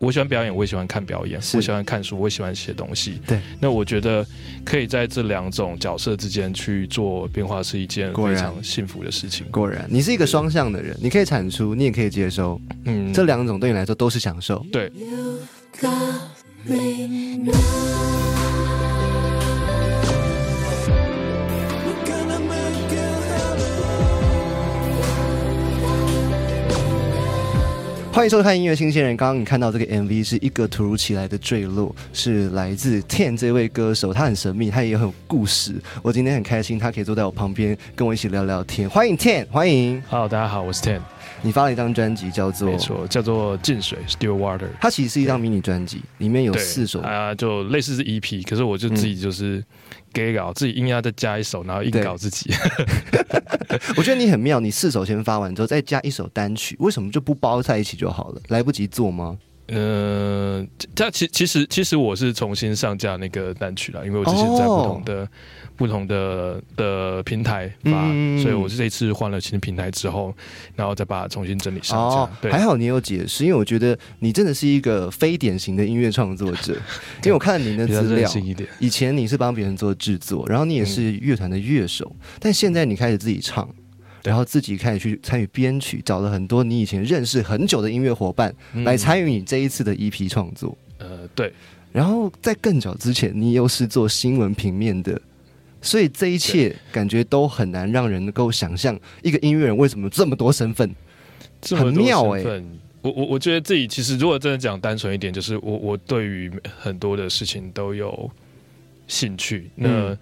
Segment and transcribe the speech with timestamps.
[0.00, 3.20] 我喜欢表演，我也喜欢看表演，我喜欢看书，我也喜欢写东西。
[3.26, 4.26] 对，那我觉得
[4.64, 9.46] 可以在这两种角色之间去做变化，是一件非常幸福的事情。
[9.50, 14.64] 果然，你是一个双向的人，你可以产出，你也可以接收，嗯，这两种对你来说都是享受。
[14.72, 14.90] 对
[15.78, 15.90] ，got
[16.64, 17.99] me now.
[28.20, 29.16] 欢迎收看音乐新鲜人。
[29.16, 35.74] 刚刚你看到这个 MV 是一个突如其来的坠落，是来自 Ten 这位歌手，他很神秘，他也很有故事。
[36.02, 38.90] 我今天很开心，他可以坐在我旁边跟我一起聊聊天。
[38.90, 41.00] 欢迎 Ten，欢迎 Hello，大家好，我是 Ten，
[41.42, 44.58] 你发了一张专辑叫做没，错，叫做《进水 Still Water》。
[44.80, 47.00] 它其实是一张迷你专辑，里面有四首。
[47.00, 49.64] 啊、就类似是 EP，可是我就自己就是
[50.12, 52.52] 给稿，自己硬要再加一首，然后硬对搞自己。
[53.96, 58.40] 我觉得你很妙，你四首先发完之后再加一首单曲，为什么就不包在一起就好了？
[58.48, 59.38] 来不及做吗？
[59.72, 65.28] 呃，这其其实其实我是重新上架那个单曲了，因为我之前在不同的、
[65.76, 70.34] 不同的的平台发，嗯所以我是这一次换了新平台之后，
[70.74, 72.30] 然后再把它重新整理上架。
[72.40, 76.74] 对，哦还好你有解释，因为我觉得你真的是一个非典型的音乐创作者，
[77.22, 78.28] 因为我看了你的 资料。
[78.80, 83.79] 以前你是帮别人做制作，然后你也是乐团的乐手，但现在你开始自己唱，对
[84.22, 90.76] 然后自己开始去参与编曲，找了很多你以前认识很久的音乐伙伴、嗯来参与你这一次的 EP 创作。
[90.98, 91.52] 呃，对，
[91.92, 95.20] 然后在更早之前，你又是做新闻平面的，
[95.80, 100.94] 所以这一切感觉都很难让人能够想象一个音乐人为什么有这么多身份。
[101.60, 102.62] 这么多很妙欸
[103.02, 108.30] 我我我觉得自己其实如果真的讲单纯一点，就是我我对于很多的事情都有
[109.06, 109.70] 兴趣。
[109.74, 110.18] 那、嗯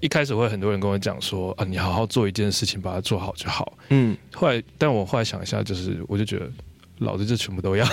[0.00, 3.76] 一开始会很多人跟我讲说啊，你好好做一件事情，把它做好就好。
[3.90, 6.50] 嗯，后来，但我后来想一下，就是我就觉得，
[6.98, 7.86] 老子这全部都要，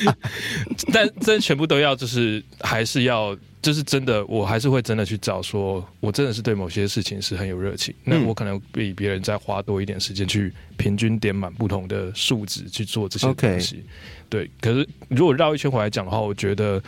[0.92, 13.82] 但真全部都要，就是还是要，就是真的，我还是会真的去找说，我真的是对某些事情是很有热情，那嗯我可能比别人再花多一点时间去平均点满不同的数值去做这些东西。
[14.28, 16.82] 对，可是如果绕一圈回来讲的话，我觉得。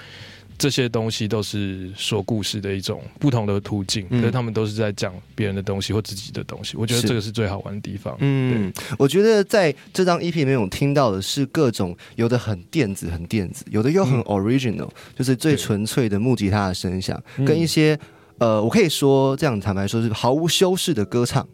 [0.58, 6.76] 这些东西都是说故事的一种不同的途径，嗯可是他们都是在讲别人的东西或自己的东西。
[6.76, 8.16] 我觉得是这个是最好玩的地方。
[8.20, 17.98] 嗯，我觉得在这张 EP 里面，我听到的是各种有的很电子，很电子，有的又很嗯 original，、就是最对纯粹的木吉他的声响，嗯跟一些
[18.38, 21.46] 呃，我可以说这样坦白说是毫无修饰的歌唱。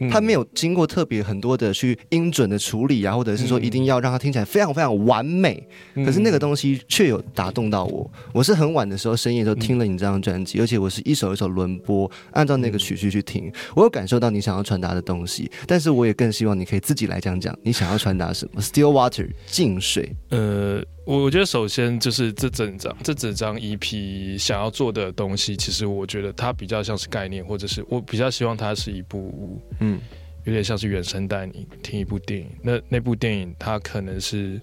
[0.00, 5.62] 嗯它没有经过特别很多的去音准的处理啊，或者是说嗯一定要让它听起来非常非常完美。
[5.94, 8.10] 嗯可是那个东西却有打动到我。
[8.32, 13.52] 我是很晚的时候深夜都听了你这张专辑，而且我是一首一首轮播，按照那个曲序去听。
[13.74, 18.60] 我有感受到你想要传达的东西，但是我也更希望你可以自己来讲讲你想要传达什么。
[18.60, 30.00] Still Water 静水，呃，我我觉得首先就是这整张这整张 EP 想要做的东西，其实我觉得它比较像是概念，或者是我比较希望它是一部嗯
[30.44, 32.46] 有点像是原声带，你听一部电影。
[32.62, 34.60] 那那部电影它可能是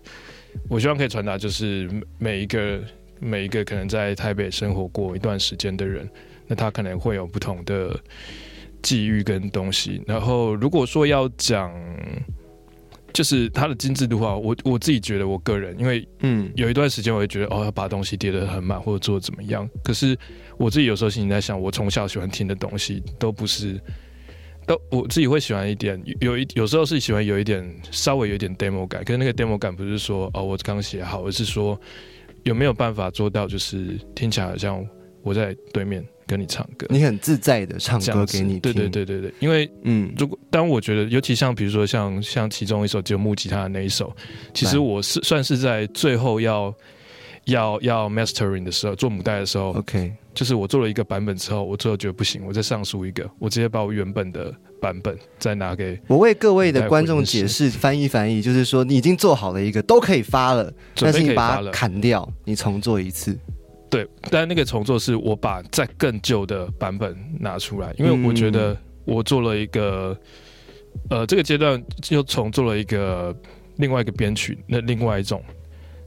[0.70, 2.82] 我希望可以传达，就是每每一个
[3.20, 6.10] 每一个可能在台北生活过一段时间的人，
[6.48, 8.00] 那他可能会有不同的
[8.82, 10.02] 际遇跟东西。
[10.08, 11.70] 然后如果说要讲。
[13.18, 19.68] 就是它的精致度啊，我我自己觉得，我个人因为嗯有一段时间，我会觉得哦，要把东西叠得很满，或者做得怎么样。
[19.84, 20.16] 可是
[20.56, 23.82] 我自己有时候心里在想，我从小喜欢听的东西都不是，
[24.68, 29.04] 都我自己会喜欢一点，有一有时候是喜欢有一点稍微有一点 demo 感。
[29.04, 31.76] 可是那个 demo 感不是说哦我刚写好，而是说
[32.44, 34.86] 有没有办法做到，就是听起来好像
[35.28, 38.60] 我在对面跟你唱歌，你很自在的唱歌给你听。
[38.62, 44.16] 对对，对对对，因为嗯如果当我觉得，尤其像比如说像像其中一首只有木吉他的那一首，
[44.54, 46.74] 其实我是算是在最后要
[47.46, 61.72] 要要 mastering 的时候做母带的时候，，OK，就是我做了一个版本之后，我最后觉得不行，我再上诉一个，我直接把我原本的版本再拿给我为各位的观众解释翻译翻译，就是说你已经做好了一个都可以发了，但是你把它。
[61.72, 63.38] 砍掉，你重做一次。
[63.90, 70.18] 对，但那个重做是我把在更旧的版本拿出来，因为我觉嗯得我做了一个，
[71.10, 73.36] 呃，这个阶段又重做了一个
[73.78, 75.44] 另外一个编曲，那另外一种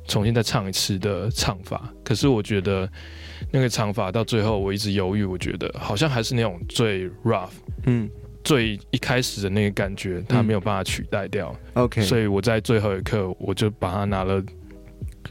[0.07, 1.93] 重新再唱一次的唱法。
[2.05, 2.91] 可是我觉得
[3.51, 7.51] 那个唱法到最后我一直犹豫，我觉得好像还是那种最 rough、
[7.87, 8.11] 嗯
[8.43, 11.55] 最一开始的那个感觉，它没有办法取代掉。
[11.75, 14.43] ，OK，所以我在最后一刻我就把它拿了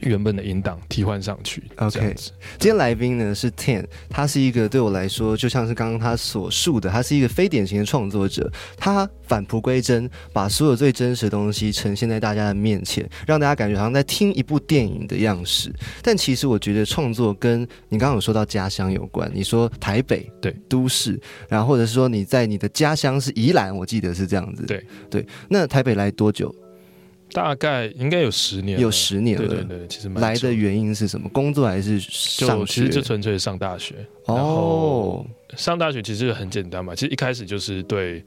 [0.01, 2.15] 原本的音档替换上去 OK
[2.57, 8.51] 今天来宾呢是 Ten，他是一个对我来说，就像是刚刚他所述的，他是一个非典型的创作者。
[8.77, 15.71] 他返璞归真，把所有最真实的东西呈现在大家的面前，让大家感觉好像在听一部电影的样式。
[16.01, 24.63] 但其实我觉得创作跟你刚刚有说到家乡有关，你说台北对都市，然后或者是说你在你的家乡是宜兰，我记得是这样子。
[24.65, 26.53] 对对，那台北来多久？
[27.31, 29.47] 大概应该有十年，有十年了。
[29.47, 31.29] 对对对，其实来的原因是什么？
[31.29, 32.81] 工作还是上就其学？
[32.85, 33.95] 实就纯粹上大学，
[34.25, 38.23] 然哦后，上大学其实很简单嘛，其实一开始就是对。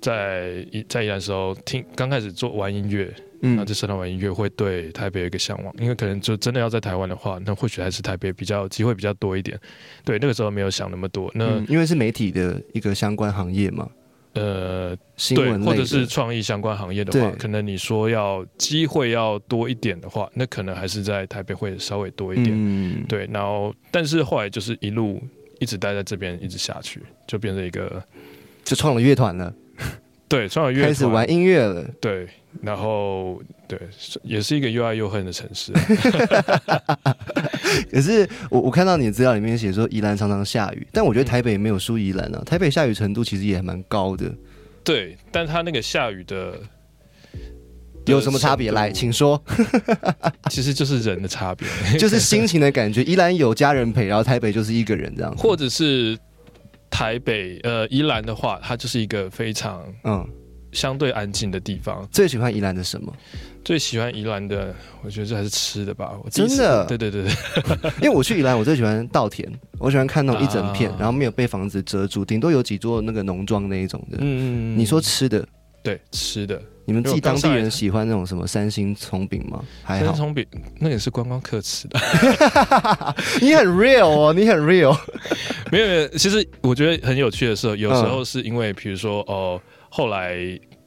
[0.00, 3.04] 在一在宜兰的时候，听刚开始做玩音乐，
[3.40, 9.56] 然后嗯在社团玩音乐，会对台北有一个向往，因为可能就真的要在台湾的话，那或许还是台北比较机会比较多一点。
[10.04, 11.30] 对，那个时候没有想那么多。
[11.36, 13.88] 那、嗯，因为是媒体的一个相关行业嘛，
[14.34, 22.48] 呃，对，新闻或者是创意相关行业的话，可能你说要机会要多一点的话，那可能还是在台北会稍微多一点。
[22.50, 25.22] 嗯，对，然后但是后来就是一路
[25.58, 28.02] 一直待在这边，一直下去，就变成一个
[28.64, 29.52] 就创了乐团了，
[30.28, 30.88] 对创了乐团。
[30.88, 31.84] 开始玩音乐了。
[32.00, 32.26] 对，
[32.60, 33.78] 然后对，
[34.22, 35.72] 也是一个又爱又恨的城市。
[37.90, 44.30] 可是我我看到你的资料里面写说宜兰常常下雨，但我觉得台北没有输宜兰啊，台北下雨程度其实也还蛮高的，
[44.84, 46.54] 对，但它那个下雨的
[48.06, 48.72] 有什么差别？
[48.72, 49.42] 来，请说，
[50.50, 51.66] 其实就是人的差别，
[51.98, 53.02] 就是心情的感觉。
[53.04, 55.34] 宜兰有家人陪，然后台北就是一个人这样。
[55.36, 56.18] 或者是
[56.90, 60.26] 台北呃宜兰的话，它就是一个非常嗯，
[60.72, 62.06] 相对安静的地方。
[62.10, 63.12] 最喜欢宜兰的什么？
[63.64, 64.74] 最喜欢宜兰的，
[65.04, 66.14] 我觉得这还是吃的吧。
[66.24, 69.48] 我真的对对对对， 因为我去宜兰，我最喜欢稻田，
[69.78, 74.18] 我喜欢看那种一整片，啊然后没有被房子遮住，顶多有几座那个农庄那一种的。
[74.20, 75.46] 嗯嗯你说吃的，
[75.84, 79.62] 对吃的，你们自己当地人喜欢那种什么三星葱饼吗？
[79.84, 80.44] 还好，三葱饼
[80.80, 82.00] 那也是观光客吃的。
[83.40, 84.98] 你很 real 哦，你很 real。
[85.70, 89.60] 没有没有，其实我觉得很有趣的是，有时候是因为比如说哦、
[89.94, 90.34] 后来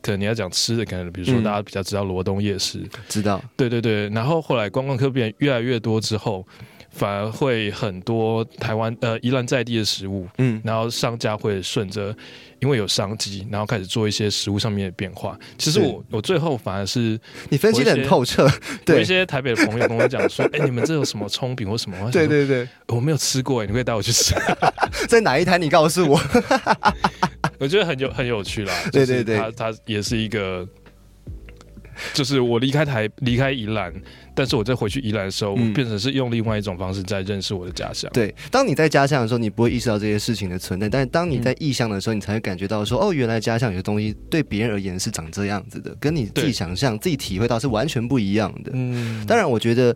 [0.02, 6.44] 可能你要讲吃的，可能比如说嗯大家比较知道罗东夜市，知道，对对对，然后后来观光客变越来越多之后，
[6.90, 12.16] 反而会很多台湾呃宜兰在地的食物，嗯，然后商家会顺着，
[12.60, 15.38] 因为有商机，然后开始做一些食物上面的变化。
[15.58, 17.20] 其实我我最后反而是
[17.50, 18.46] 你分析的很透彻。
[18.46, 18.52] 有
[18.86, 22.10] 对一些台北的朋友跟我讲说，哎、你们这有什么葱饼或什么？
[22.12, 24.36] 对对对，我没有吃过，哎，你可以带我去吃。
[25.08, 25.62] 在哪一摊？
[25.62, 26.20] 你告诉我。
[27.60, 28.74] 我觉得很有很有趣啦。
[28.92, 30.68] 对就是对对它它也是一个，
[32.14, 33.94] 就是我离开台离开宜兰，
[34.36, 38.12] 但是我再回去宜兰的时候，嗯我变成是用另外一种方式在认识我的家乡。
[38.14, 48.72] 对，当你在家乡的时候，你不会意识到这些事情的存在，但是当你在异乡的时候，你才会感觉到说，哦，原来家乡有些东西对别人而言是长这样子的，跟你自己想象、自己体会到是完全不一样的。
[48.74, 49.96] 嗯，当然，我觉得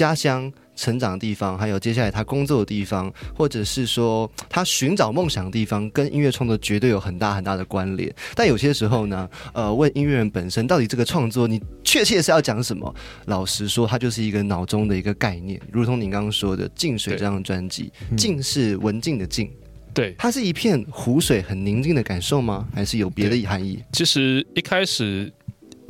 [0.00, 8.10] 家乡成长的地方，还有接下来他工作的地方，或者是说他寻找梦想的地方，跟音乐创作绝对有很大很大的关联。
[8.34, 12.94] 但有些时候呢，呃，问音乐人本身到底这个创作你确切是要讲什么？
[13.26, 19.50] 老实说，它就是一个脑中的一个概念，如同您刚刚说的《静水》这张专辑，嗯静是文静的静，
[19.92, 22.66] 对，它是一片湖水很宁静的感受吗？
[22.74, 23.78] 还是有别的含义？
[23.92, 25.30] 其实一开始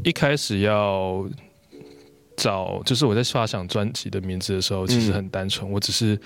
[0.03, 1.25] 一开始要
[2.41, 6.19] 找，就是我在发想专辑的名字的时候，其实很单纯，我只是。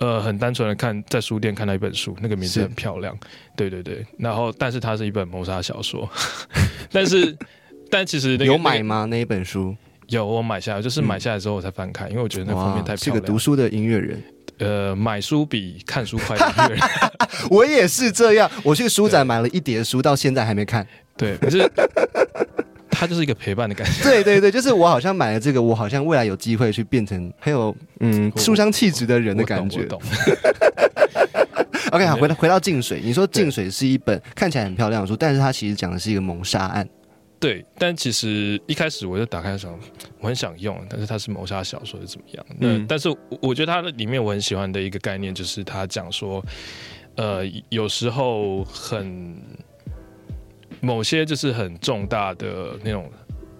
[0.00, 3.18] 呃，很单纯的看在书店看到一本书，那个名字很漂亮，
[3.56, 4.06] 对对对。
[4.16, 6.08] 然后，但是它是一本谋杀小说，
[6.92, 7.36] 但是，
[7.90, 9.06] 但其实那个有买吗？
[9.06, 9.74] 那一本书？
[10.06, 13.16] 有，我买下来，就是买下来之后我才翻开，因为我觉得那封面太漂亮。
[13.16, 14.22] 是个读书的音乐人。
[14.58, 16.80] 呃，买书比看书快的音乐人，
[17.50, 20.86] 我也是这样，我去书展买了一叠书，到现在还没看。
[21.16, 21.68] 对，可是
[22.98, 24.02] 它就是一个陪伴的感觉。
[24.02, 29.84] 对对对，就是我好像买了这个，我好像未来有机会去变成很有嗯我书香气质的人的感觉。
[29.84, 30.02] 懂。
[31.92, 36.86] OK，好，回到回到静水，你说静水是一本看起来很漂亮的书，但是它其实讲的是一个谋杀案。
[37.40, 39.72] 对，但其实一开始我就打开想，
[40.18, 42.44] 我很想用，但是它是谋杀小说是怎么样？
[42.58, 46.44] 那、嗯但是我我觉得它的里面我很喜欢的一个概念就是它讲说，
[47.14, 49.40] 呃，有时候很
[50.80, 53.10] 某些就是很重大的那种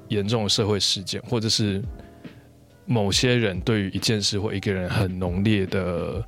[0.09, 1.83] 严重的社会事件，或者是
[2.87, 6.25] 某些人对于一件事或一个人很浓烈的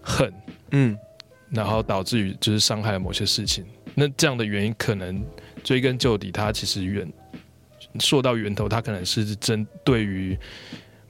[0.00, 0.32] 恨，
[0.70, 0.96] 嗯
[1.50, 3.64] 然后导致于就是伤害了某些事情。
[3.94, 5.22] 那这样的原因可能
[5.62, 7.06] 追根究底，它其实源
[8.00, 10.34] 说到源头，它可能是针对于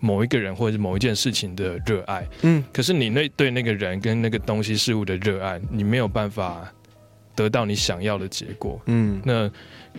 [0.00, 2.26] 某一个人或者是某一件事情的热爱。
[2.42, 6.69] 嗯可是你那对那个人跟那个东西事物的热爱，你没有办法
[7.35, 8.81] 得到你想要的结果。
[8.87, 9.51] 嗯那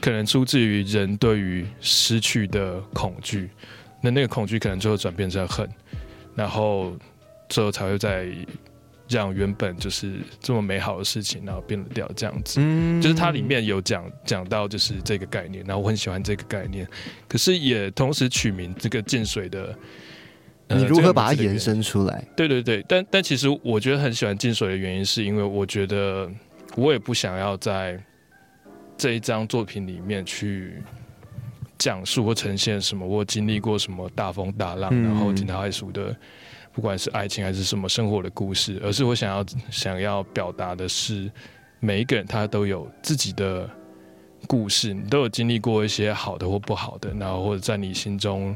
[0.02, 3.50] 可能出自于人对于失去的恐惧，
[4.02, 5.70] 那那个恐惧可能最后转变成恨，
[6.36, 6.98] 然后
[7.50, 8.28] 最后才会在
[9.08, 12.60] 让原本就是这么美好的事情，然后变得掉这样子。
[12.60, 16.88] 嗯就是它里面有讲讲到就是这个概念，然后我很喜欢这个概念，
[17.28, 19.78] 可是也同时取名这个进水的。
[20.70, 21.60] 呃你如何把它延？
[21.60, 22.25] 伸出来？
[22.38, 26.32] 对对对，但但其实我觉得很喜欢进水的原因，是因为我觉得
[26.75, 28.01] 我也不想要在
[28.98, 30.82] 这一张作品里面去
[31.77, 36.15] 讲述或呈现什么我经历过什么大风大浪，嗯然后井岛爱熟的
[36.72, 41.32] 不管是爱情还是什么生活的故事，而是我想要想要表达的是
[41.80, 43.70] 每一个人他都有自己的
[44.48, 48.56] 故事，你都有经历过一些好的或不好的，然后或者在你心中。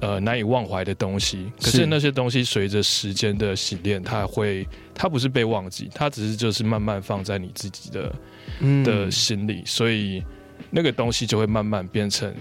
[0.00, 1.86] 呃，难以忘怀的东西，可是是。
[1.86, 8.12] 那些东西随着时间的洗练，它会，它不是被忘记，它只是就是慢慢放在你自己的
[8.60, 8.84] 嗯。
[8.84, 10.22] 的心里，所以
[10.70, 12.34] 那个东西就会慢慢变成，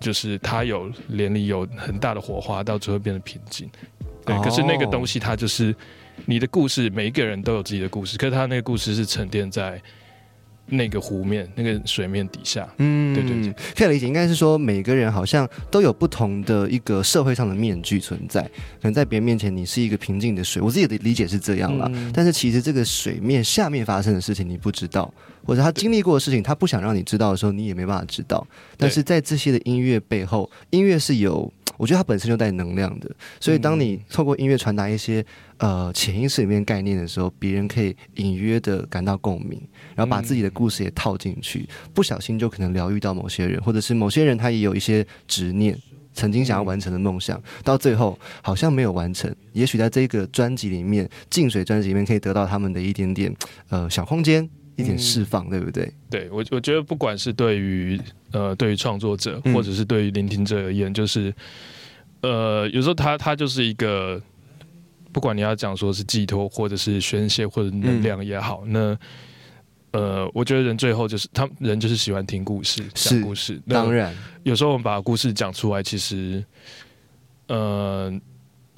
[0.00, 3.68] 就是它有连里有很大的火花，到最后变得平静。
[4.24, 5.74] 对，哦可是那个东西它就是
[6.26, 9.80] 你的故事，每一个人都有自己的故事，可是他那个故事是沉淀在
[10.68, 12.68] 那个湖面、那个水面底下。
[12.78, 21.90] 嗯对对对，可以理解，应该是说每个人好像都有不同的一个社会上的面具存在，可能在别人面前你是一个平静的水，我自己的理解是这样啦。
[21.92, 25.12] 嗯但是其实这个水面下面发生的事情你不知道，
[25.44, 28.46] 或者他经历过的事情，他不想让你知道的时候，你也没办法知道。
[28.76, 35.24] 但是在这些的音乐背后，音乐是有，我觉得它本身就带能量的，所以当你透过音乐传达一些
[35.56, 39.58] 呃潜意识里面概念的时候，别人可以隐约的感到共鸣，
[39.94, 45.78] 然后把自己的故事也套进去，不小心就可能疗愈到某些人，或者是某些人他也有一些执念。
[46.14, 49.32] 曾经想要完成的梦想，到最后好像没有完成。
[49.52, 53.32] 也许在这个专辑里面，净水专辑里面可以得到他们的一点点
[53.68, 55.92] 呃小空间，一点释放，对不对？
[56.08, 58.00] 对我，我觉得不管是对于
[58.32, 61.34] 呃对于创作者，嗯或者是对于聆听者而言，就是
[62.22, 64.22] 呃有时候他他就是一个，
[65.12, 68.96] 不管你要讲说是寄托，或者是宣泄，或者能量也好，那
[69.90, 73.60] 呃我觉得人最后就是他人就是喜欢听故事，讲故事。
[73.68, 76.44] 当然，有时候我们把故事讲出来，其实
[77.48, 78.18] 呃。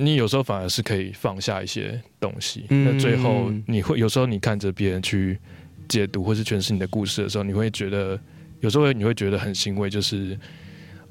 [0.03, 5.39] 你有时候反而是可以放下一些东西，嗯那最后你会有时候你看着别人去
[5.91, 8.19] 解读或是诠释你的故事的时候，你会觉得
[8.61, 10.39] 有时候你会觉得很欣慰，就是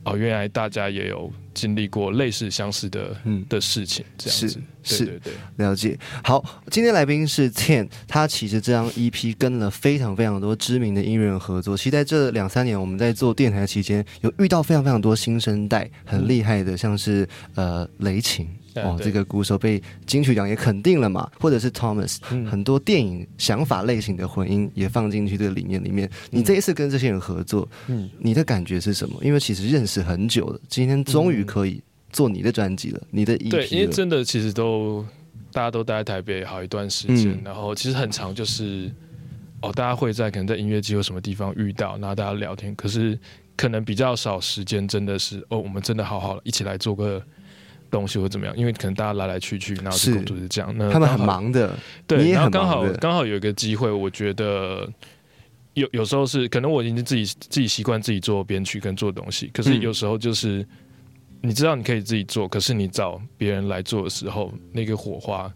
[0.06, 4.62] 哦，原来大家也有经历过类似相似的嗯，的事情，这样子。
[4.82, 6.00] 是对对对，了解。
[6.24, 11.76] 好，今天来宾是 Ten，他其实这张 EP 跟了非常非常多知名的音乐人合作。
[11.76, 18.48] 其实在这两三年，我们在做电台期间，有遇到非常非常多新生代很厉害的，像是呃雷琴。
[18.84, 26.10] 哦，这个鼓手被金曲奖也肯定了嘛，或者是 Thomas，、嗯很多电影想法类型的混音也放进去这个理念里面。
[26.30, 29.20] 你这一次跟这些人合作，嗯，你的感觉是什么？
[29.24, 31.82] 因为其实认识很久了，今天终于可以
[32.12, 35.06] 做你的专辑了，你的 EP 对，因为真的其实都
[35.52, 38.92] 大家都待在台北好一段时间，嗯然后其实很长就是
[39.62, 43.18] 哦，大家会在可能在音乐季或什么地方遇到，然后大家聊天，可是
[43.56, 47.22] 可能比较少时间，真的是哦，我们真的好好一起来做个。
[47.90, 48.56] 东西或怎么样？
[48.58, 50.74] 因为可能大家来来去去，然后工作是这样。
[50.78, 51.76] 那他们很忙的，你
[52.08, 54.90] 对，也然后刚好刚好有一个机会，我觉得
[55.74, 60.66] 有有时候是可能我已经自己自己习惯自己做编曲跟做东西，可是嗯有时候就是、
[61.42, 65.52] 你知道你可以自己做，可是你找别人来做的时候，那个火花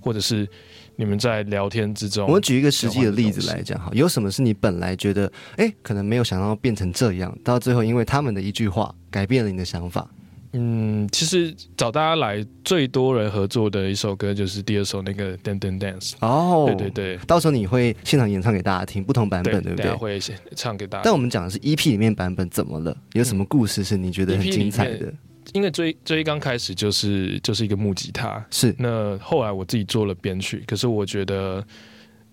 [0.00, 0.48] 或者是
[0.96, 10.08] 你们在聊天之中，我们举一个实际的例子来讲哈，有什么是你本来觉得哎可能没有想到变成这样，到最后因为他们的一句话改变了你的想法？
[10.52, 19.92] 嗯，其实找大家来最多人合作的一首歌就是第二首那个《Dan Dan Dance》，哦，对对对到时候你会现场演唱给大家听不同版本，对不对？
[19.92, 21.04] 会先唱给大家。
[21.04, 22.96] 但我们讲的是 EP 里面版本怎么了？
[23.12, 25.12] 有什么故事是你觉得很精彩里的？
[25.54, 31.64] 因为最最刚开始就是就是一个木吉他，是那后来我自己做了编曲，可是我觉得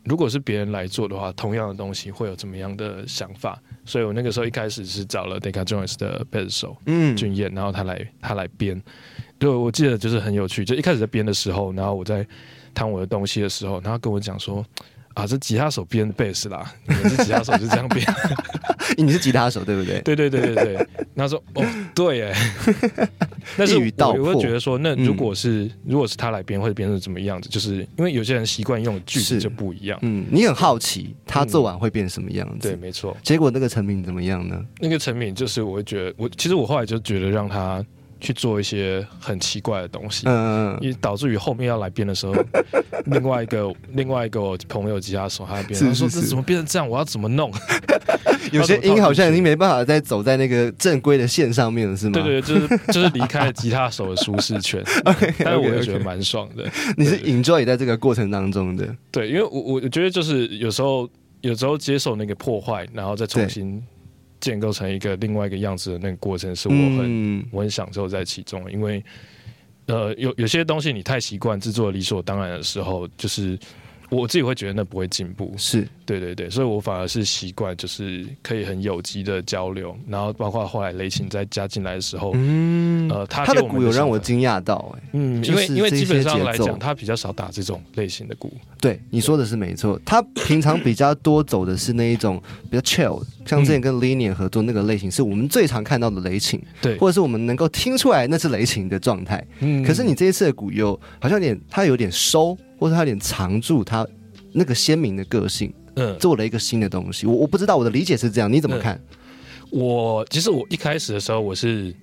[0.06, 3.62] 如果是别人来做的话，同样的东西会有怎么样的想法？
[3.84, 8.82] 所以我那个时候一开始是找了 Decca Jones 的贝斯手嗯俊彦，然后他来他来编。
[9.38, 12.26] 对，我记得就是很有趣，就一开始在编的时候，然后我在
[12.74, 14.66] 弹我的东西的时候，然跟我讲说。
[15.16, 18.06] 啊，这吉他手编的贝斯啦，你们是吉他手就这样编，
[18.98, 20.00] 你是吉他手对不对？
[20.02, 20.88] 对对对对对。
[21.14, 22.34] 然后 说哦，对哎，
[23.58, 23.84] 但是我
[24.20, 29.98] 我会觉得说，那嗯如果是、如果是他来编，或者编成怎么样子，就是因为有些人习惯用的句是子就不一样。
[30.02, 32.70] 嗯，你很好奇他做完会变什么样子？
[32.70, 33.16] 对，没错。
[33.24, 34.60] 结果那个成品怎么样呢？
[34.80, 37.84] 那个成品就是我会觉得，我其实我后来就觉得让他
[38.20, 42.34] 去做一些很奇怪的东西，嗯，也导致于后面要来编的时候，
[43.06, 46.88] 另外一个另外一个我朋友吉他手他在编，说这怎么变成这样？
[46.90, 47.52] 我要怎么弄？
[48.52, 52.12] 有些音好像已经没办法再走在那个正规的线上面了，是吗？
[52.14, 56.64] 对对，就是就是离开了吉他手的舒适圈， 但是我又觉得蛮爽的。
[56.96, 61.10] 你是 enjoy 在这个过程当中的，对，因为我我我觉得就是有时候
[61.42, 63.82] 有时候接受那个破坏，然后再重新
[64.46, 67.06] 建构成一个另外一个样子的那个过程，是我很、
[67.40, 69.04] 嗯我很享受在其中，因为
[69.88, 73.58] 呃有有些东西你太习惯制作理所当然的时候，就是
[74.10, 75.54] 我自己会觉得那不会进步。
[75.58, 75.88] 是。
[76.06, 88.54] 对对对，所以我反而是习惯就是可以很有机的交流，然后包括后来雷琴再加进来的时候，嗯，呃，他他的给我们鼓有让我惊讶到，哎，嗯，因为因为这基本上来讲，他比较少打这种类型的鼓。
[88.80, 99.44] 对你说的是没错，他平常比较多走的是那一种比较 chill，像之前跟 Linear 合作那个类型，是我们最常看到的雷琴，对，或者是我们能够听出来那是雷琴的状态。
[99.62, 99.84] 嗯。
[99.84, 104.08] 可是你这一次的鼓又好像有点，它有点收，或者他有点藏住他
[104.52, 107.26] 那个鲜明的个性，嗯，做了一个新的东西。
[107.26, 109.00] 我我不知道我的理解是这样，你怎么看？
[109.72, 111.94] 我其实我一开始的时候我是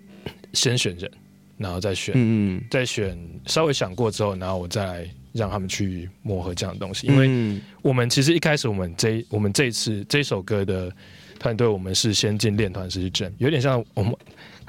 [0.52, 1.11] 先选人，
[1.57, 7.07] 然后再选，嗯嗯，再选稍微想过之后，然后我再来让他们去磨合这样的东西。
[7.07, 10.93] 因为嗯我们其实一开始我们这我们这一次这首歌的
[11.38, 14.14] 团队，我们是先进练团是正，有点像我们。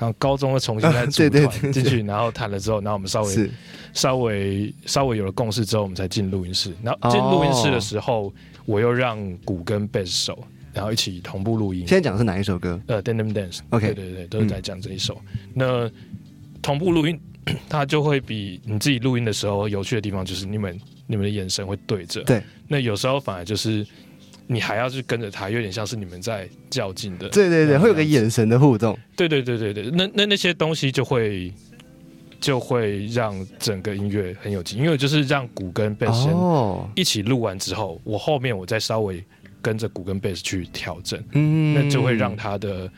[0.04, 3.50] 然后高中又重新再组团 进去，然后谈了之后，然后我们稍微
[3.94, 6.74] 稍微稍微有了共识之后，我们才进录音室。
[6.84, 8.34] 然后进录音室的时候，
[8.66, 10.38] 我又让鼓跟贝斯手，
[10.74, 11.88] 然后一起同步录音。
[11.88, 12.78] 现在讲的是哪一首歌？
[12.88, 15.22] 呃 d e n i m Dance，OK 对对对，都是在讲这一首。
[15.54, 15.90] 那
[16.62, 17.18] 同步录音，
[17.70, 22.22] 它就会比你自己录音的时候有趣的地方，就是你们你们的眼神会对着。
[22.26, 23.88] 对，那有时候反而就是
[24.48, 27.30] 你还要去跟着他，有点像是你们在较劲的。
[27.30, 28.98] 对对对，会有个眼神的互动。
[29.16, 31.54] 对对对对对，那那那些东西就会
[32.40, 36.28] 就会让整个音乐很有劲，因为就是让鼓跟贝斯
[36.96, 39.24] 一起录完之后，我后面我再稍微
[39.62, 41.24] 跟着鼓跟贝斯去调整。
[41.32, 42.92] 嗯那就会让他的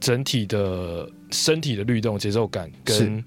[0.00, 3.22] 整体的身体的律动节奏感跟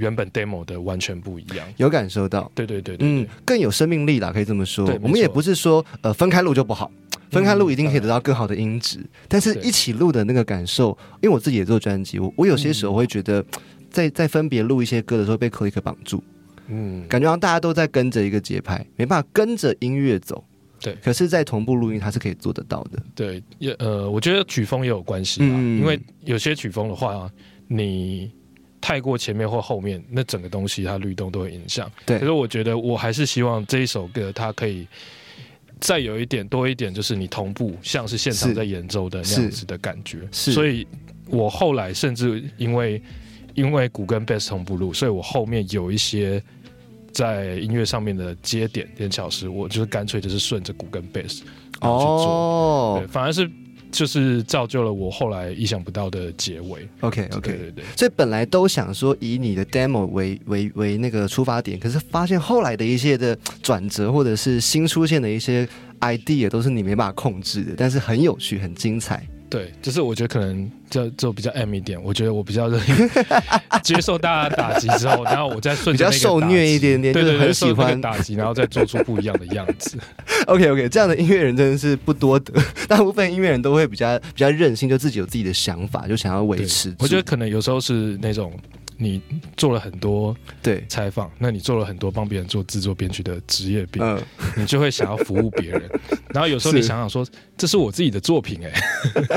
[0.00, 1.66] 原本 demo 的完全不一样。
[1.76, 2.50] 有感受到。
[2.54, 4.86] 对对对对嗯，，更有生命力啦，可以这么说。
[5.02, 6.90] 我们也不是说呃分开录就不好，
[7.30, 13.44] 分开录一定可以得到更好的音质，但是一起录的那个感受，因为我自己也做专辑，我我有些时候会觉得，
[13.90, 16.22] 在在分别录一些歌的时候被 click 绑住，
[16.68, 20.42] 嗯，感觉好像大家都在跟着一个节拍，没办法跟着音乐走。
[20.80, 20.96] 对。
[21.04, 22.98] 可是，在同步录音，它是可以做得到的。
[23.14, 25.78] 对，也呃，我觉得曲风也有关系啦，嗯。
[25.78, 27.30] 因为有些曲风的话，
[27.68, 28.32] 你
[28.80, 31.90] 太过前面或后面，那整个东西它律动都会影响。
[32.06, 34.86] 对可是我觉得我还是希望这一首歌它可以。
[35.82, 40.28] 再有一点多一点，就是你同步，像是现场在演奏的那样子的感觉。
[40.30, 40.86] 是所以
[41.26, 43.02] 我后来甚至因为
[43.54, 46.42] 因为鼓跟贝斯同步录，所以我后面有一些
[47.12, 51.44] 在音乐上面的接点点巧思，我就是干脆就是顺着鼓跟贝斯。
[51.80, 53.50] 哦对，反而是
[53.90, 56.88] 就是造就了我后来意想不到的结尾。
[57.00, 65.68] ，OK OK，对对，所以本来都想说以你的 demo 为为为那个出发点，可是发现后来的一些的转折，或者是新出现的一些
[66.00, 69.26] idea，都是你没办法控制的，但是很有趣、很精彩。
[69.50, 72.84] 对，就是我觉得可能就就比较 M 一点，我觉得我比较容易
[73.82, 78.00] 接受大家的打击之后，然后我再顺比较受虐一点点，对对对，很喜欢。
[78.00, 79.98] 打击，然后再做出不一样的样子。
[80.46, 82.54] OK OK，这样的音乐人真的是不多得，
[82.86, 86.94] 大部分音乐人都会比较比较任性，就自己有自己的想法，就想要维持。
[87.00, 88.52] 我觉得可能有时候是那种
[89.02, 89.20] 你
[89.56, 94.20] 做了很多对，采访，那你做了很多帮别人做制作编曲的职业病，嗯，
[94.56, 95.82] 你就会想要服务别人。
[96.34, 98.72] 然后有时候你想想说，这是我自己的作品哎、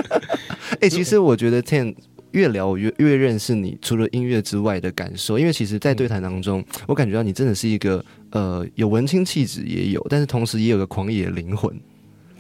[0.82, 1.96] 哎、其实我觉得 Ten
[2.32, 11.74] 越聊我越越认识你，除了音乐之外的感受，因为其实，在对谈当中，我感觉到你真的是一个呃有文青气质也有，但是同时也有个狂野的灵魂。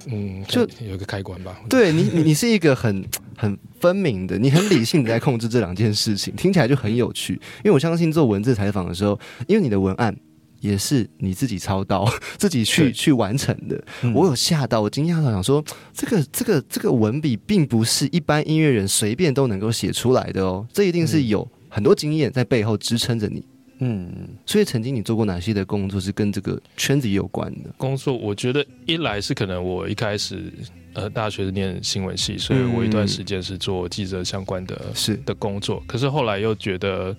[0.08, 1.60] 嗯，就就有一个开关吧。
[1.70, 3.04] 对你，你你是一个很
[3.38, 7.34] 很分明的，你很理性的在控制这两件事情，听起来就很有趣。
[7.34, 10.16] 因为我相信做文字采访的时候，因为你的文案
[10.60, 15.64] 也是你自己操刀、 自己去去完成的，嗯我有吓到，我惊讶到想说，
[15.94, 23.46] 这个这个这个文笔并不是一般音乐人随便都能够写出来的哦，这一定是嗯有很多经验在背后支撑着你。
[23.84, 27.70] 嗯，所以曾经你做过哪些的工作是跟这个圈子也有关的？
[27.78, 30.52] 工作我觉得一来是可能我一开始
[30.94, 37.16] 呃大学是念新闻系，所以我一段时间是做记者相关的是的工作，可是后来又觉得。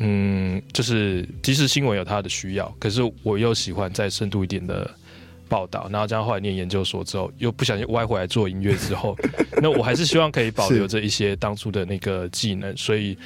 [0.00, 4.88] 嗯，就是即使新闻有它的需要，可是我又喜欢再深度一点的
[5.48, 9.16] 报道，然后这样后来念研究所之后，又不小心歪回来做音乐之后，
[9.60, 13.18] 那我还是希望可以保留着一些当初的那个技能，所以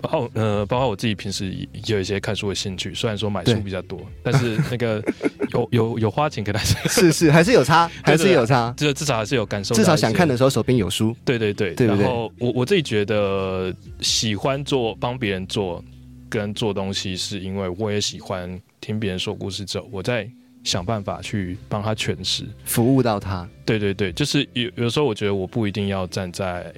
[0.00, 5.02] 包括呃，包括我自己平时也有一些看书的兴趣，虽然说买书比较多，但是那个
[5.52, 8.72] 有有有花钱给大家， 是是，还是有差，还是有差。
[8.76, 15.82] 这至少还是有感受至，少想看的时候手边有书，对对对，对对然后我我自己觉得喜欢做帮别人做
[16.28, 20.28] 跟做东西，是因为我也喜欢听别人说故事之后，我在
[20.64, 22.44] 想办法去帮他诠释。
[22.64, 23.48] 服务到他。
[23.64, 26.72] 对对对，就是有有时候我觉得我不一定要站在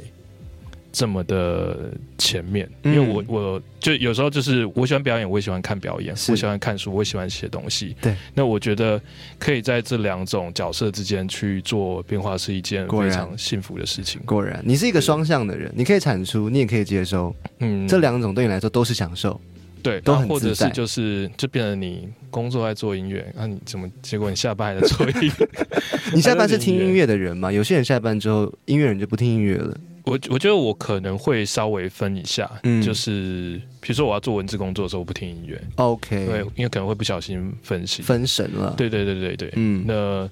[0.92, 7.94] 这么的前面，因为我嗯我就有时候就是我喜欢表演，我也喜欢看表演，是我喜欢看书，我也喜欢写东西。
[8.00, 9.00] 对，那我觉得
[9.38, 14.20] 可以在这两种角色之间去做变化，是一件非常幸福的事情。
[14.24, 19.40] 果然，你是一个双向的人，你可以产出，你也可以接收，嗯，这两种对你来说都是享受。
[19.80, 25.48] 对，都很自在是就是就变成你工作在做音乐，那、你怎么结果你下班还在做音乐？
[26.12, 27.50] 你下班是听音乐的人吗？
[27.50, 29.76] 有些人下班之后，音乐人就不听音乐了。
[30.08, 36.16] 我我觉得我可能会稍微分一下，嗯就是比如说我要做文字工作的时候，我不听音乐，OK，
[36.56, 38.04] 因为可能会不小心分心。
[38.04, 40.28] 分神了。，对对对对对，嗯，那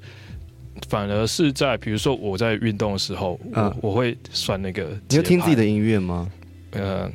[0.88, 6.30] 反而是在比如说我在运动的时候，我、嗯我会算那个，你有听自己的，音乐吗？
[6.72, 7.10] 呃，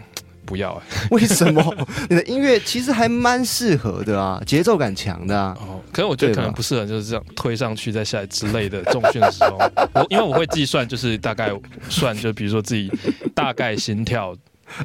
[0.52, 1.88] 不要啊， 为什么？
[2.10, 5.58] 你的音乐其实还蛮适合的啊，节奏感强的啊。
[5.62, 9.58] 哦，可是我觉得可能不适合，就是这样推上去再下来之类的重训的时候，
[9.94, 11.50] 我 因为我会计算，就是大概
[11.88, 12.92] 算，就比如说自己
[13.34, 14.36] 大概心跳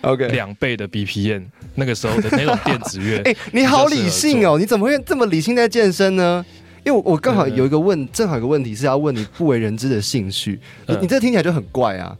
[0.02, 1.42] OK，两倍的 BPM，
[1.74, 6.46] 那个时候的那种电子乐， 哎、你好理性哦，你怎么会这么理性在健身呢？
[6.84, 12.16] 因为我我刚好有一个问，正好有个问题是要问你不为人知的兴趣，你这听起来就很怪啊。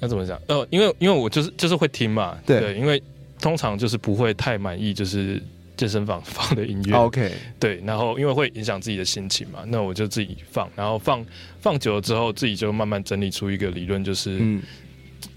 [0.00, 0.40] 那怎么讲？
[0.48, 2.76] 呃，因为因为我就是就是会听嘛，对。
[2.78, 3.02] 因为
[3.40, 5.42] 通常就是不会太满意，就是
[5.76, 11.24] 健身房放的音乐，OK，对，然后因为会影响自己的心情嘛，那我就自己放，然后放
[11.60, 14.62] 放久了之后，自己就慢慢整理出一个理论，就是嗯，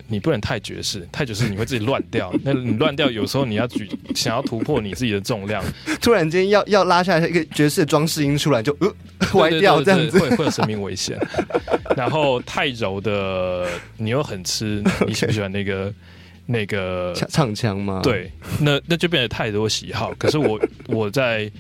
[0.10, 5.64] 你不能太爵士，太爵士你会自己乱掉， 那你乱掉，有时候你要举想要突破你自己的重量，
[6.02, 8.94] 突然间要要拉下来一个爵士的装饰音出来就，呃
[9.36, 10.20] 歪掉这样子。
[10.20, 11.18] 会会有生命危险。
[11.96, 13.68] 然后太柔的，
[13.98, 15.94] 你又很吃，你喜不喜欢那个
[16.46, 17.14] 那个？
[17.16, 20.14] 唱唱腔吗？，对，那那就变得太多喜好。
[20.18, 21.52] 可是我我在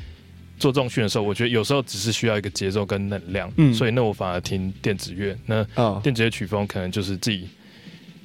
[0.57, 5.37] 做重训的时候，我觉得有时候只是需要一个节奏跟能量，嗯所以那我反而听电子乐。
[5.45, 7.47] 那哦，电子乐曲风可能就是自己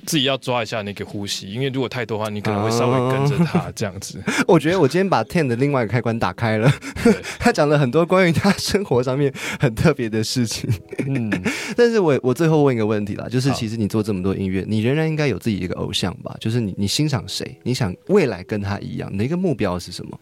[0.07, 4.23] 自己要抓一下那个呼吸，因为如果太多的话，你可能会稍微跟着他这样子。
[4.47, 6.71] 我觉得我今天把 Ten 的另外一个开关打开了，
[7.39, 10.71] 他讲了很多关于他生活上面很特别的事情。
[11.07, 11.31] 嗯，
[11.77, 16.37] 但是我我最后问一个问题啦，就是其实你做这么多音乐，你仍然应该有自己一个偶像吧？
[16.41, 17.59] 就是你你欣赏谁？
[17.63, 20.19] 你想未来跟他一样，你的一个目标是什么？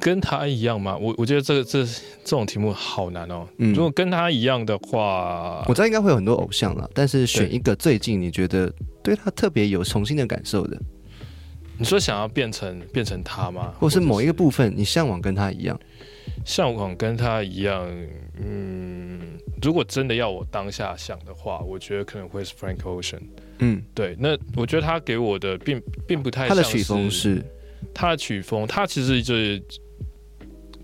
[0.00, 0.96] 跟他一样吗？
[0.96, 3.46] 我我觉得这个这这种题目好难哦。
[3.58, 10.80] 嗯如果跟他一样的话我，知道应该会有很多偶像了，但是选一个最近你觉得对他特别有重新的感受的，
[11.78, 13.74] 你说想要变成变成他吗？
[13.78, 15.78] 或是某一个部部分你向往跟他一样？
[16.44, 17.86] 向往跟他一样，
[18.40, 19.20] 嗯，
[19.60, 23.20] 如果真的要我当下想的话，我觉得可能会是 Frank Ocean。
[23.58, 27.44] 嗯，对，那我觉得他给我的并并不太像他的曲风是
[27.92, 29.62] 他的曲风，他其实就是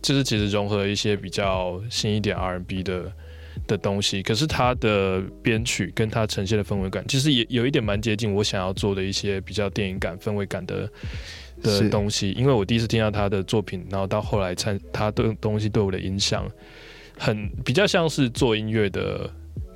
[0.06, 3.12] 就是其实融合一些比较新一点 R&B 的
[3.66, 10.88] 的东西，可是他的编曲跟他呈现的氛围感，其实也有一点蛮接近我想要做的一些比较电影感、氛围感的
[11.60, 12.30] 的东西。
[12.38, 16.48] 因为我第一次听到他的作品，然后到后来参他的东西对我的影响，
[17.18, 19.28] 很比较像是做音乐的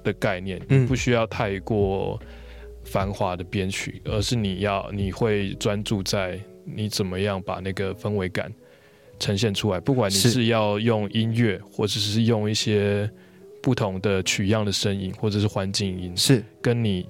[0.04, 2.22] 的概念，嗯不需要太过
[2.84, 8.52] 繁华的编曲，而是你要你会专注在你怎么样把那个氛围感
[9.20, 10.30] 呈现出来，不管你是。
[10.30, 13.08] 是要用音乐，或者是用一些
[13.62, 16.42] 不同的取样的声音，或者是环境音，是。
[16.60, 17.06] 跟你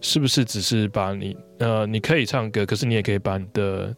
[0.00, 3.96] 是不是只是把你呃，你可以唱歌，可是你也可以把你的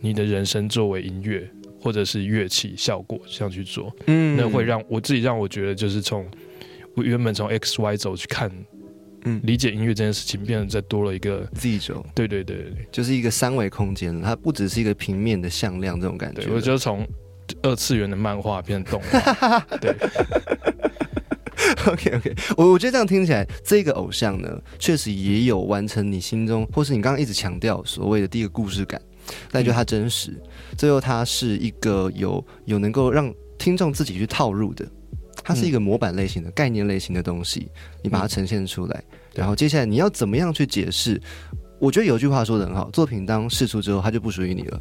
[0.00, 1.48] 你的人生作为音乐
[1.80, 4.36] 或者是乐器效果这样去做，嗯。
[4.36, 6.24] 那会让我自己让我觉得就是从
[6.94, 8.50] 我原本从 X Y 轴去看，
[9.24, 9.40] 嗯。
[9.44, 12.86] 理解音乐这件事情，变得再多了一个，Z 轴，对对对对。
[12.90, 16.42] 就是一个三维空间，它不只是一个平面的向量这种感觉。
[16.42, 16.52] 对，。
[16.52, 17.06] 我就从
[17.62, 19.94] 二次元的漫画变成动画， 对
[21.86, 29.00] ，OK OK，我我觉得这样听起来，这个偶像呢，确实也有完成你心中，或是你刚刚一直强调所谓的第一个故事感，
[29.50, 30.32] 但就它真实，
[30.78, 34.88] 最后它是一个有有能够让听众自己去套入的，
[35.44, 37.68] 它是一个模板类型的、概念类型的东西，
[38.02, 41.20] 你把它呈现出来，然后接下来你要怎么样去解释？
[41.78, 44.80] 我觉得有句话说的很好，作品当释出之后，它就不属于你了。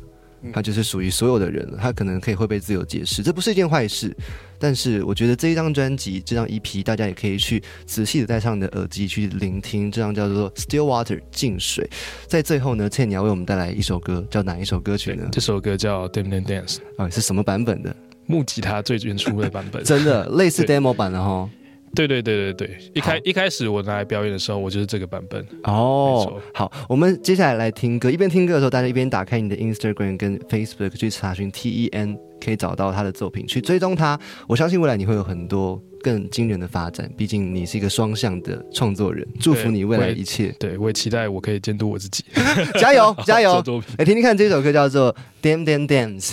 [0.52, 4.12] 它就是属于所有的人了，它可能可以会被自由解释，这不是一件坏事。
[4.58, 11.88] 但是我觉得这一张专辑，这张 EP，大家也可以去仔细的戴上你的耳机去聆听，这张叫做《Still Water》静水。
[12.26, 15.30] 在最后呢，倩你要为我们带来一首歌，叫哪一首歌曲呢？
[15.32, 17.96] 这首歌叫《Dim Dim Dance》，啊，是什么版本的？
[18.26, 19.84] 木吉他最原初的版本。
[19.84, 21.50] 真的类似 demo 版的哈。
[21.94, 25.46] 对对对对对，一开一开始我拿来表演的时候，我就是这个版本。
[25.64, 28.10] 哦，好，我们接下来来听歌。
[28.10, 34.18] 一边听歌的时候，大家一边打开你的 Instagram 跟 Facebook 去查询 T E N，可以找到他的作品，去追踪他。
[34.48, 39.28] 我相信未来你会有很多更惊人的发展，毕竟你是一个双向的创作人。
[39.38, 42.24] 祝福你未来一切，对，我也期待我可以监督我自己。
[42.80, 43.64] 加油 加油做！
[43.64, 43.96] 作品。
[43.98, 46.30] 来听听看，这首歌叫做《Damn Damn Dance》。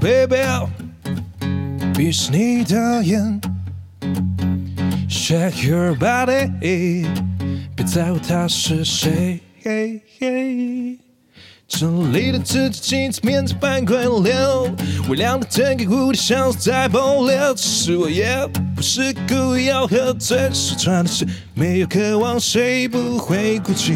[0.00, 0.42] baby，
[1.94, 3.40] 闭上你的眼
[5.08, 7.06] ，Shake your body，
[7.76, 9.40] 别在乎他是谁。
[11.68, 14.36] 这里的自己镜子面子半块脸，
[15.08, 17.38] 微亮的灯给蝴蝶像是在爆裂。
[17.54, 18.26] 只是我也
[18.74, 23.94] 不是故意要喝醉，说穿的是没有渴望，谁不会哭泣？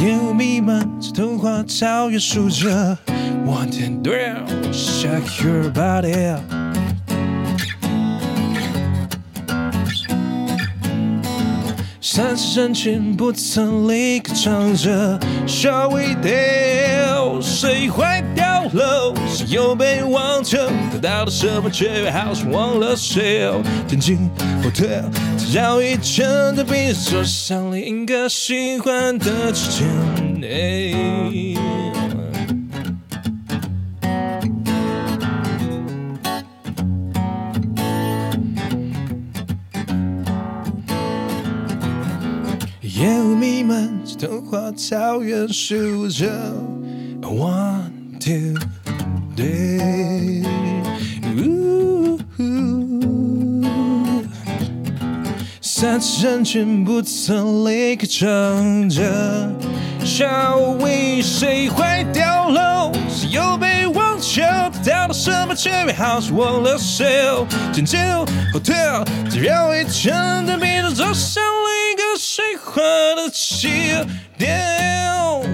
[0.00, 2.96] 烟雾弥漫这童话超越数着
[3.44, 6.79] ，One two three，shake your body。
[12.12, 17.40] 三十人群不曾离开，唱着 Shall we deal？
[17.40, 19.14] 谁坏掉了？
[19.28, 20.58] 谁又被忘却？
[20.92, 23.48] 得到了什么，却好像忘了谁？
[23.86, 24.28] 天津
[24.60, 25.04] hotel，
[25.38, 29.86] 只要一圈的比说向另一个喜欢的之间。
[43.40, 46.26] 弥漫着童话草原，数着
[47.22, 48.54] one two
[49.34, 50.44] three，
[51.38, 52.18] 呜
[55.62, 59.50] 三次人群不曾离开，唱着
[60.04, 61.22] Shall we？
[61.22, 62.92] 谁坏掉了？
[63.08, 64.42] 谁又被忘却？
[64.84, 67.26] 到了什么，却好像忘了谁？
[67.72, 68.06] 渐渐
[68.52, 71.89] hotel，只要一圈的比着走向另一个
[72.32, 72.80] 水花
[73.16, 73.68] 的起
[74.38, 75.49] 点。